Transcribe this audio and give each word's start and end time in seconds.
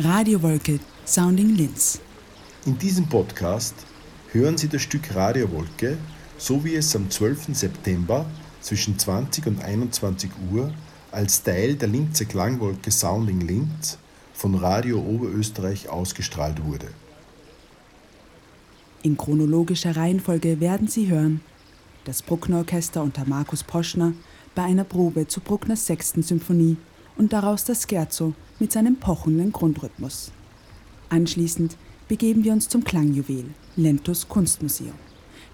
Radiowolke 0.00 0.78
Sounding 1.04 1.56
Linz. 1.56 1.98
In 2.66 2.78
diesem 2.78 3.08
Podcast 3.08 3.74
hören 4.30 4.56
Sie 4.56 4.68
das 4.68 4.82
Stück 4.82 5.12
Radiowolke, 5.12 5.98
so 6.38 6.64
wie 6.64 6.76
es 6.76 6.94
am 6.94 7.10
12. 7.10 7.48
September 7.52 8.24
zwischen 8.60 8.96
20 8.96 9.48
und 9.48 9.60
21 9.60 10.30
Uhr 10.52 10.72
als 11.10 11.42
Teil 11.42 11.74
der 11.74 11.88
Linzer 11.88 12.26
Klangwolke 12.26 12.92
Sounding 12.92 13.40
Linz 13.40 13.98
von 14.34 14.54
Radio 14.54 15.00
Oberösterreich 15.00 15.88
ausgestrahlt 15.88 16.64
wurde. 16.64 16.86
In 19.02 19.16
chronologischer 19.16 19.96
Reihenfolge 19.96 20.60
werden 20.60 20.86
Sie 20.86 21.08
hören 21.08 21.40
das 22.04 22.22
Bruckner 22.22 22.58
Orchester 22.58 23.02
unter 23.02 23.24
Markus 23.26 23.64
Poschner 23.64 24.12
bei 24.54 24.62
einer 24.62 24.84
Probe 24.84 25.26
zu 25.26 25.40
Bruckners 25.40 25.86
sechsten 25.86 26.22
Symphonie 26.22 26.76
und 27.18 27.32
daraus 27.32 27.64
das 27.64 27.82
Scherzo 27.82 28.32
mit 28.58 28.72
seinem 28.72 28.96
pochenden 28.96 29.52
Grundrhythmus. 29.52 30.32
Anschließend 31.10 31.76
begeben 32.08 32.44
wir 32.44 32.52
uns 32.52 32.68
zum 32.68 32.84
Klangjuwel 32.84 33.44
Lentus 33.76 34.28
Kunstmuseum. 34.28 34.94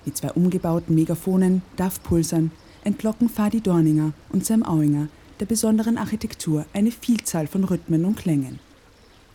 Mit 0.05 0.17
zwei 0.17 0.31
umgebauten 0.33 0.95
Megaphonen 0.95 1.63
darf 1.77 2.03
Pulsern 2.03 2.53
entlocken 2.85 3.29
Fadi 3.29 3.61
Dorninger 3.61 4.13
und 4.31 4.45
Sam 4.45 4.63
Auinger 4.63 5.09
der 5.41 5.47
besonderen 5.47 5.99
Architektur 5.99 6.65
eine 6.73 6.93
Vielzahl 6.93 7.47
von 7.47 7.65
Rhythmen 7.65 8.05
und 8.05 8.17
Klängen. 8.17 8.61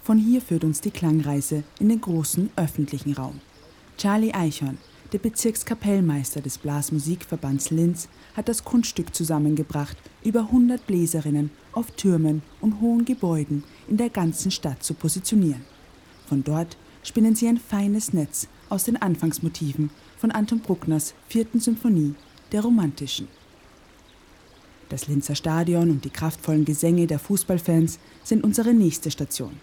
Von 0.04 0.18
hier 0.18 0.42
führt 0.42 0.64
uns 0.64 0.82
die 0.82 0.92
Klangreise 0.92 1.64
in 1.80 1.90
den 1.90 2.00
großen 2.00 2.50
öffentlichen 2.56 3.14
Raum. 3.14 3.42
Charlie 3.98 4.34
Eichhorn, 4.34 4.78
der 5.12 5.20
Bezirkskapellmeister 5.20 6.42
des 6.42 6.58
Blasmusikverbands 6.58 7.72
Linz, 7.72 8.10
hat 8.36 8.48
das 8.48 8.64
Kunststück 8.64 9.16
zusammengebracht, 9.16 9.98
über 10.24 10.42
100 10.42 10.86
Bläserinnen 10.86 11.52
auf 11.72 11.92
Türmen 11.92 12.42
und 12.62 12.80
hohen 12.82 13.06
Gebäuden 13.06 13.64
in 13.88 13.98
der 13.98 14.10
ganzen 14.10 14.52
Stadt 14.52 14.84
zu 14.84 14.94
positionieren. 14.94 15.64
Von 16.28 16.44
dort 16.44 16.78
spinnen 17.04 17.36
sie 17.36 17.48
ein 17.48 17.58
feines 17.58 18.14
Netz 18.14 18.48
aus 18.70 18.84
den 18.84 19.02
Anfangsmotiven 19.02 19.90
von 20.18 20.32
Anton 20.32 20.60
Bruckners 20.60 21.14
vierten 21.28 21.60
Symphonie, 21.60 22.14
der 22.52 22.62
romantischen. 22.62 23.28
Das 24.90 25.08
Linzer 25.08 25.36
Stadion 25.36 25.92
und 25.92 26.06
die 26.06 26.10
kraftvollen 26.10 26.66
Gesänge 26.66 27.08
der 27.08 27.20
Fußballfans 27.20 28.00
sind 28.24 28.44
unsere 28.44 28.74
nächste 28.74 29.12
Station. 29.12 29.60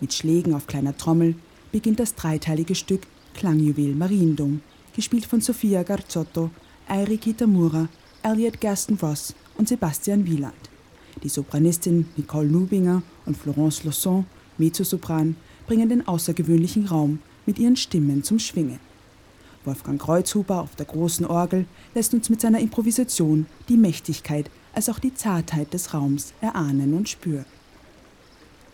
Mit 0.00 0.12
Schlägen 0.12 0.54
auf 0.54 0.66
kleiner 0.66 0.96
Trommel 0.96 1.34
beginnt 1.72 2.00
das 2.00 2.14
dreiteilige 2.14 2.74
Stück 2.74 3.02
Klangjuwel 3.34 3.94
Mariendom, 3.94 4.60
gespielt 4.94 5.26
von 5.26 5.40
Sofia 5.40 5.82
Garzotto, 5.82 6.50
Airi 6.88 7.18
Kitamura, 7.18 7.88
Elliot 8.22 8.60
Gaston 8.60 8.98
Ross 9.00 9.34
und 9.56 9.68
Sebastian 9.68 10.26
Wieland. 10.26 10.70
Die 11.22 11.28
Sopranistin 11.28 12.06
Nicole 12.16 12.48
Nubinger 12.48 13.02
und 13.26 13.36
Florence 13.36 13.84
Losson, 13.84 14.26
Mezzosopran, 14.58 15.36
bringen 15.66 15.88
den 15.88 16.06
außergewöhnlichen 16.06 16.86
Raum 16.86 17.20
mit 17.46 17.58
ihren 17.58 17.76
Stimmen 17.76 18.22
zum 18.22 18.38
Schwingen. 18.38 18.80
Wolfgang 19.64 20.00
Kreuzhuber 20.00 20.62
auf 20.62 20.74
der 20.76 20.86
großen 20.86 21.26
Orgel 21.26 21.66
lässt 21.94 22.14
uns 22.14 22.30
mit 22.30 22.40
seiner 22.40 22.60
Improvisation 22.60 23.46
die 23.68 23.76
Mächtigkeit 23.76 24.50
als 24.72 24.88
auch 24.88 24.98
die 24.98 25.14
Zartheit 25.14 25.74
des 25.74 25.92
Raums 25.92 26.32
erahnen 26.40 26.94
und 26.94 27.08
spüren. 27.08 27.44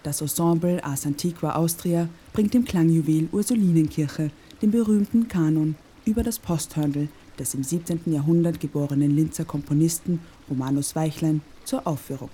Das 0.03 0.21
Ensemble 0.21 0.83
Ars 0.85 1.05
Antiqua 1.05 1.57
Austria 1.57 2.09
bringt 2.33 2.55
dem 2.55 2.65
Klangjuwel 2.65 3.29
Ursulinenkirche 3.33 4.31
den 4.63 4.71
berühmten 4.71 5.27
Kanon 5.27 5.75
über 6.07 6.23
das 6.23 6.39
Posthörnl 6.39 7.09
des 7.39 7.53
im 7.53 7.63
17. 7.63 8.01
Jahrhundert 8.07 8.61
geborenen 8.61 9.15
Linzer 9.15 9.45
Komponisten 9.45 10.21
Romanus 10.49 10.95
Weichlein 10.95 11.43
zur 11.65 11.87
Aufführung. 11.87 12.31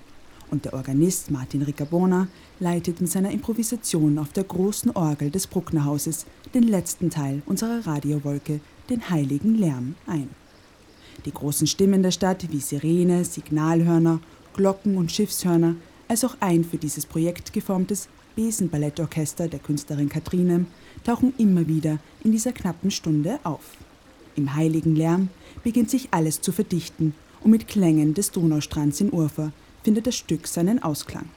Und 0.51 0.65
der 0.65 0.73
Organist 0.73 1.31
Martin 1.31 1.63
Riccabona 1.63 2.27
leitet 2.59 3.01
mit 3.01 3.09
seiner 3.09 3.31
Improvisation 3.31 4.19
auf 4.19 4.31
der 4.31 4.43
großen 4.43 4.91
Orgel 4.91 5.31
des 5.31 5.47
Brucknerhauses 5.47 6.27
den 6.53 6.63
letzten 6.63 7.09
Teil 7.09 7.41
unserer 7.47 7.85
Radiowolke, 7.85 8.59
den 8.89 9.09
heiligen 9.09 9.55
Lärm, 9.55 9.95
ein. 10.05 10.29
Die 11.25 11.33
großen 11.33 11.65
Stimmen 11.65 12.03
der 12.03 12.11
Stadt 12.11 12.51
wie 12.51 12.59
Sirene, 12.59 13.25
Signalhörner, 13.25 14.19
Glocken 14.53 14.97
und 14.97 15.11
Schiffshörner, 15.11 15.75
als 16.07 16.23
auch 16.23 16.35
ein 16.41 16.63
für 16.63 16.77
dieses 16.77 17.07
Projekt 17.07 17.53
geformtes 17.53 18.07
Besenballettorchester 18.35 19.47
der 19.47 19.59
Künstlerin 19.59 20.09
Kathrinem 20.09 20.67
tauchen 21.03 21.33
immer 21.37 21.67
wieder 21.67 21.99
in 22.23 22.31
dieser 22.31 22.51
knappen 22.51 22.91
Stunde 22.91 23.39
auf. 23.43 23.77
Im 24.35 24.55
heiligen 24.55 24.95
Lärm 24.95 25.29
beginnt 25.63 25.89
sich 25.89 26.09
alles 26.11 26.41
zu 26.41 26.51
verdichten 26.51 27.13
und 27.41 27.51
mit 27.51 27.67
Klängen 27.67 28.13
des 28.13 28.31
Donaustrands 28.31 29.01
in 29.01 29.11
Urfa 29.11 29.51
findet 29.83 30.07
das 30.07 30.15
Stück 30.15 30.47
seinen 30.47 30.81
Ausklang. 30.81 31.29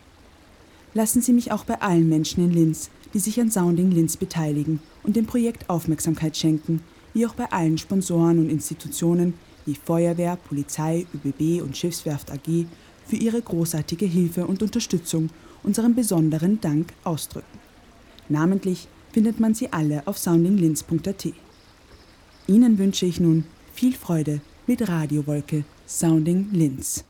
Lassen 0.95 1.21
Sie 1.21 1.33
mich 1.33 1.53
auch 1.53 1.65
bei 1.65 1.81
allen 1.83 2.09
Menschen 2.09 2.45
in 2.45 2.53
Linz, 2.53 2.91
die 3.13 3.19
sich 3.19 3.41
an 3.41 3.51
Sounding 3.51 3.91
Linz 3.91 4.17
beteiligen 4.17 4.81
und 5.03 5.17
dem 5.17 5.27
Projekt 5.27 5.69
Aufmerksamkeit 5.69 6.37
schenken, 6.37 6.81
wie 7.13 7.27
auch 7.27 7.35
bei 7.35 7.51
allen 7.53 7.77
Sponsoren 7.77 8.39
und 8.39 8.51
Institutionen 8.51 9.35
wie 9.67 9.75
Feuerwehr, 9.75 10.37
Polizei, 10.37 11.07
ÖBB 11.15 11.63
und 11.63 11.77
Schiffswerft 11.77 12.31
AG 12.31 12.67
für 13.07 13.17
ihre 13.17 13.43
großartige 13.43 14.07
Hilfe 14.07 14.47
und 14.47 14.63
Unterstützung 14.63 15.29
unseren 15.63 15.95
besonderen 15.95 16.61
Dank 16.61 16.93
ausdrücken. 17.05 17.59
Namentlich 18.29 18.89
findet 19.13 19.41
man 19.41 19.55
sie 19.55 19.73
alle 19.73 20.07
auf 20.07 20.19
soundinglinz.at. 20.19 21.27
Ihnen 22.47 22.79
wünsche 22.79 23.07
ich 23.07 23.21
nun 23.21 23.45
viel 23.73 23.95
Freude 23.95 24.41
mit 24.67 24.89
Radiowolke 24.89 25.65
Sounding 25.87 26.49
Linz. 26.53 27.05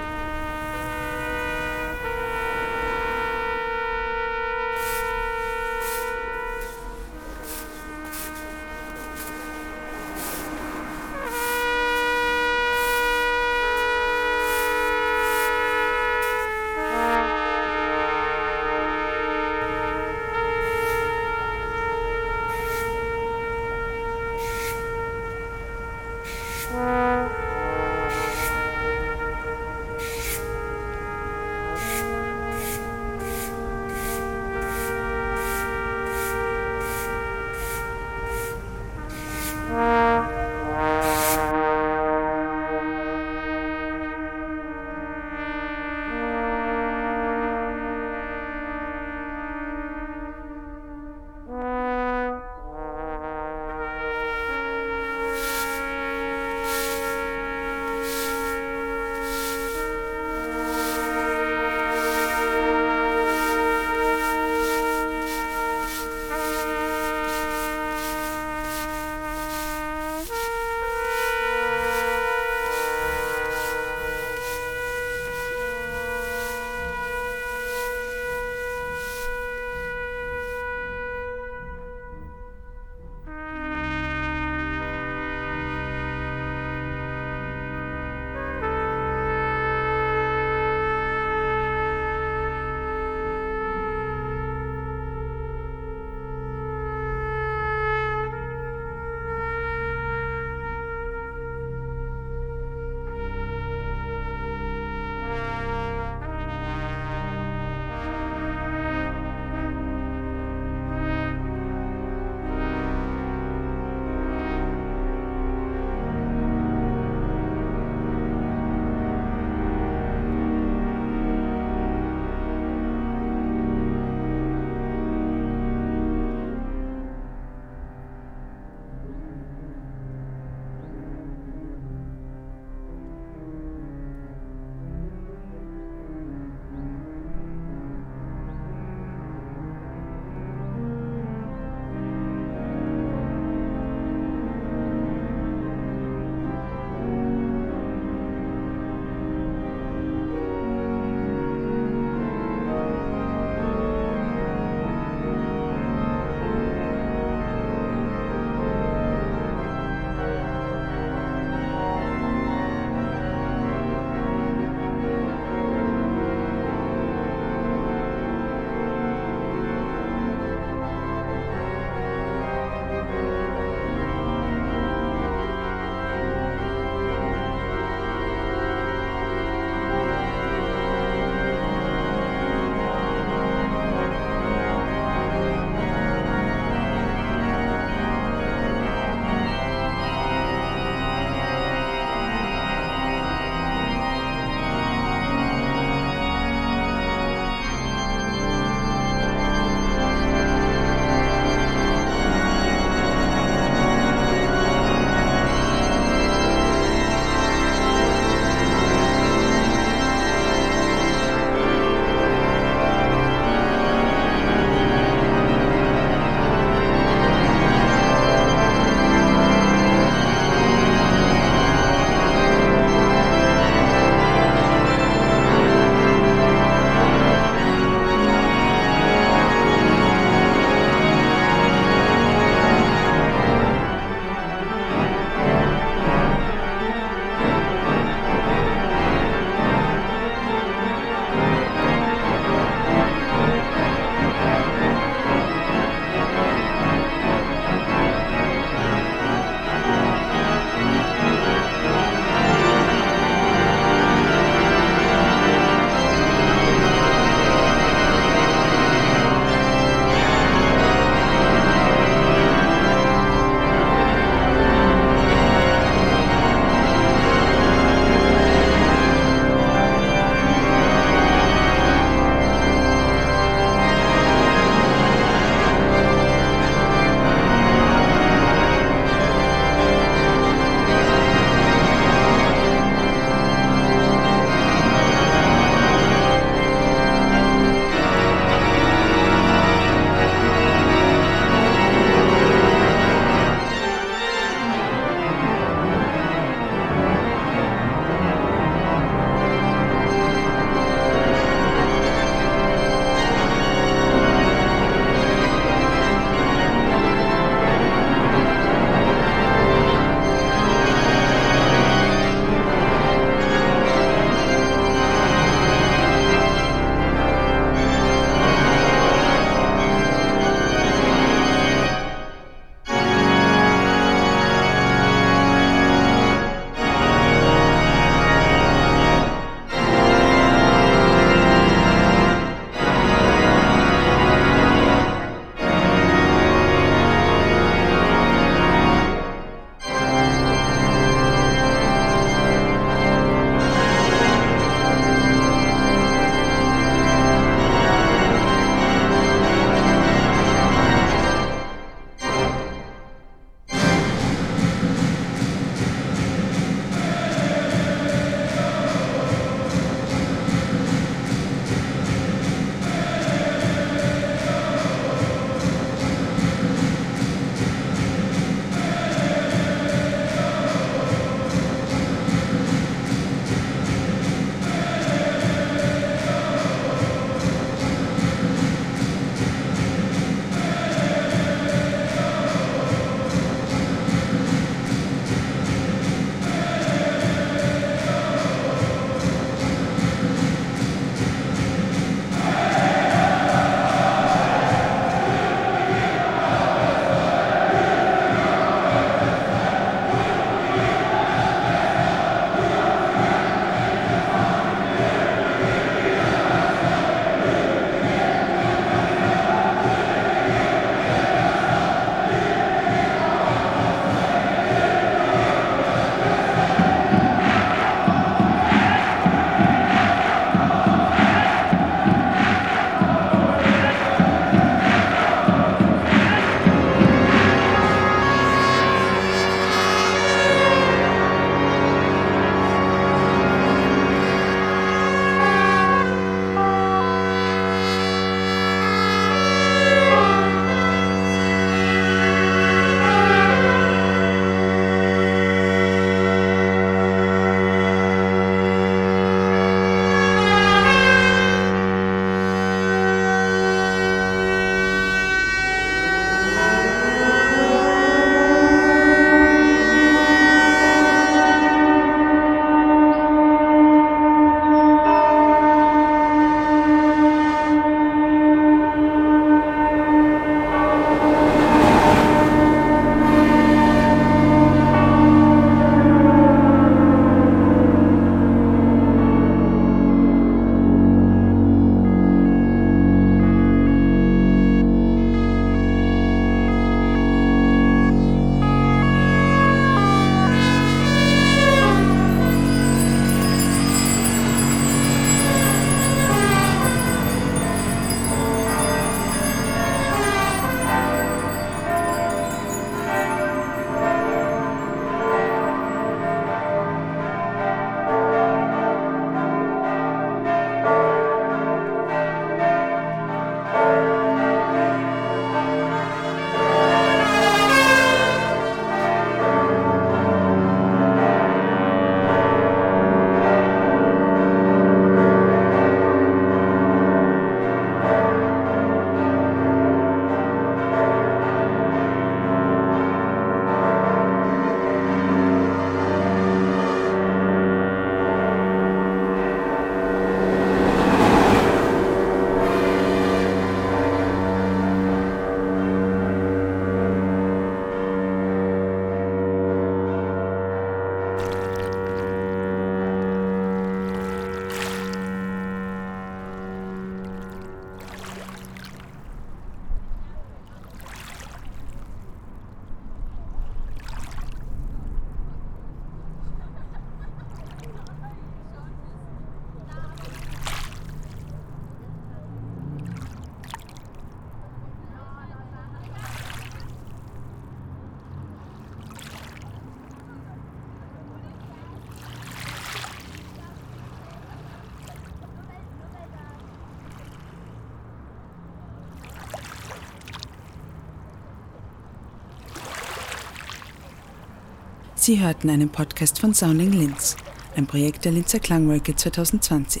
Sie 595.26 595.40
hörten 595.40 595.70
einen 595.70 595.88
Podcast 595.88 596.38
von 596.38 596.54
Sounding 596.54 596.92
Linz, 596.92 597.34
ein 597.74 597.88
Projekt 597.88 598.24
der 598.24 598.30
Linzer 598.30 598.60
Klangwolke 598.60 599.16
2020. 599.16 600.00